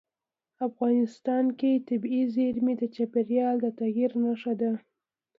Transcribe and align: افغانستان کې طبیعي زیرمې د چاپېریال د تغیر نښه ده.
افغانستان 0.67 1.45
کې 1.59 1.83
طبیعي 1.87 2.23
زیرمې 2.35 2.73
د 2.77 2.83
چاپېریال 2.95 3.55
د 3.61 3.65
تغیر 3.79 4.11
نښه 4.23 4.53
ده. 4.61 4.71